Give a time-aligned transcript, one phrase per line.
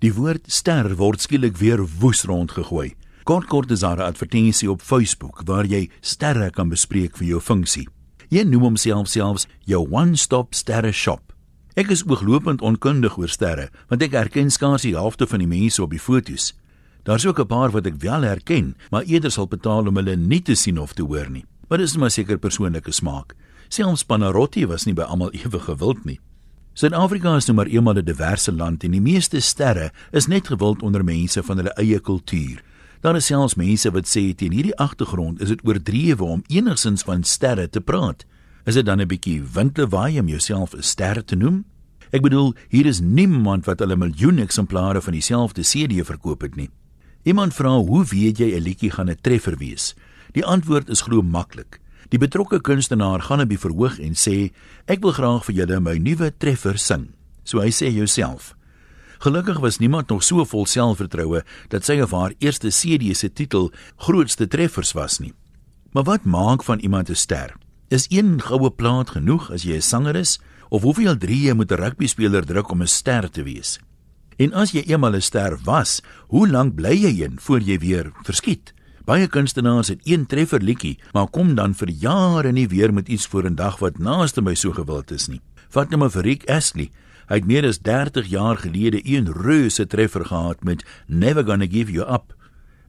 [0.00, 2.94] Die woord ster word skielik weer woes rondgegooi.
[3.28, 7.40] Kort kort is daar 'n advertensie op Facebook waar jy sterre kan bespreek vir jou
[7.40, 7.88] funksie.
[8.30, 11.34] Een noem homself selfs jou one-stop sterre shop.
[11.74, 15.82] Ek is ooglopend onkundig oor sterre, want ek herken skaars die helfte van die mense
[15.82, 16.54] op die foto's.
[17.04, 20.42] Daar's ook 'n paar wat ek wel herken, maar eerder sal betaal om hulle nie
[20.42, 21.44] te sien of te hoor nie.
[21.68, 23.34] Maar dis maar seker persoonlike smaak.
[23.68, 26.20] Selfs Panarotti was nie by almal ewe gewild nie.
[26.80, 30.82] Suid-Afrika is nou maar eenmal 'n diverse land en die meeste sterre is net gewild
[30.82, 32.62] onder mense van hulle eie kultuur.
[33.00, 37.22] Daar is selfs mense wat sê teen hierdie agtergrond is dit oordrewe om enigsins van
[37.22, 38.24] sterre te praat.
[38.64, 41.64] Is dit dan 'n bietjie windlewaai om jouself 'n ster te noem?
[42.10, 46.70] Ek bedoel, hier is niemand wat hulle miljoene eksemplare van dieselfde CD verkoop het nie.
[47.24, 49.94] Iemand vra, "Hoe weet jy 'n liedjie gaan 'n treffer wees?"
[50.32, 51.80] Die antwoord is glo maklik.
[52.10, 54.50] Die betrokke kunstenaar gaan op die verhoog en sê:
[54.86, 57.14] "Ek wil graag vir julle my nuwe treffer sing."
[57.44, 58.54] So hy sê jouself.
[59.20, 63.70] Gelukkig was niemand nog so vol selfvertroue dat sy of haar eerste CD se titel
[63.96, 65.34] grootste treffers was nie.
[65.92, 67.54] Maar wat maak van iemand 'n ster?
[67.88, 71.76] Is een goue plaat genoeg as jy 'n sanger is of hoeveel drieë moet 'n
[71.76, 73.78] rugby speler druk om 'n ster te wees?
[74.36, 78.12] En as jy eenmal 'n ster was, hoe lank bly jy een voor jy weer
[78.22, 78.72] verskiet?
[79.08, 83.26] Baie kunstenaars het een treffer liedjie, maar kom dan vir jare nie weer met iets
[83.26, 85.40] vorendag wat naaste my so gewild is nie.
[85.74, 86.90] Net nou maar vir Rick Astley.
[87.30, 91.92] Hy het meer as 30 jaar gelede een reuse treffer gehad met Never Gonna Give
[91.92, 92.34] You Up.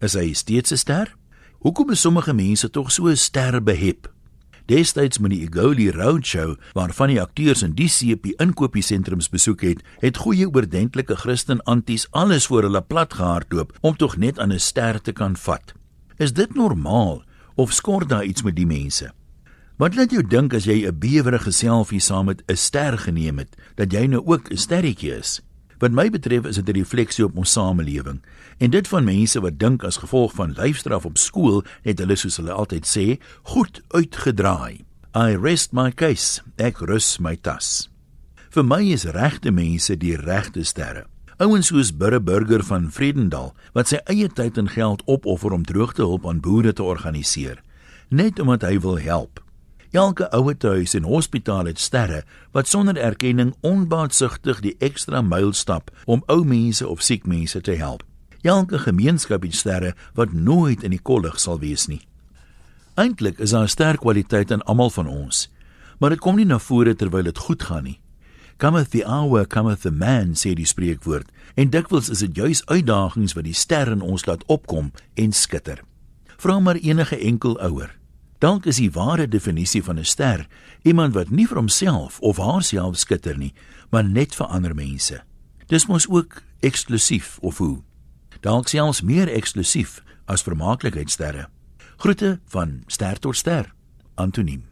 [0.00, 1.16] Is hy steeds 'n ster?
[1.58, 4.08] Hoekom is sommige mense tog so sterrebehep?
[4.66, 10.16] Destyds met die Egoli Roadshow, waarvan die akteurs in die CP inkopiesentrums besoek het, het
[10.16, 15.00] goeie oordentlike Christen anties alles voor hulle plat gehardloop om tog net aan 'n ster
[15.00, 15.77] te kan vat.
[16.18, 17.22] Is dit normaal
[17.54, 19.12] of skort daar iets met die mense?
[19.78, 23.54] Wat laat jou dink as jy 'n bewerige selfie saam met 'n ster geneem het,
[23.76, 25.40] dat jy nou ook 'n sterretjie is?
[25.78, 28.20] Wat my betref is dit 'n refleksie op ons samelewing.
[28.58, 32.36] En dit van mense wat dink as gevolg van lyfstraf op skool het hulle soos
[32.36, 34.84] hulle altyd sê, goed uitgedraai.
[35.14, 37.90] I rest my case, ek rus my tas.
[38.50, 41.06] Vir my is regte mense die regte sterre.
[41.38, 46.24] Ouens soos Burre Burger van Vredendal wat sy eie tyd en geld opoffer om droogtehulp
[46.26, 47.60] aan boere te organiseer,
[48.10, 49.38] net omdat hy wil help.
[49.94, 52.24] Elke ouetehuis en hospitaal het sterre
[52.58, 57.78] wat sonder erkenning onbaatsugtig die ekstra myl stap om ou mense of siek mense te
[57.78, 58.02] help.
[58.42, 62.02] Elke gemeenskap het sterre wat nooit in die kollig sal wees nie.
[62.98, 65.46] Eintlik is daar sterk kwaliteit in almal van ons,
[66.02, 68.00] maar dit kom nie na vore terwyl dit goed gaan nie
[68.58, 73.36] cometh the hour cometh the man sê die spreekwoord en dikwels is dit juis uitdagings
[73.38, 75.82] wat die ster in ons laat opkom en skitter.
[76.38, 77.94] Vra maar enige enkel ouer.
[78.38, 80.46] Dalk is die ware definisie van 'n ster
[80.82, 83.54] iemand wat nie vir homself of haarself skitter nie
[83.90, 85.22] maar net vir ander mense.
[85.66, 87.82] Dis mos ook eksklusief of hoe?
[88.40, 91.48] Dalk selfs meer eksklusief as vermaaklikheidsterre
[91.98, 93.72] groete van ster tot ster
[94.14, 94.67] antoniem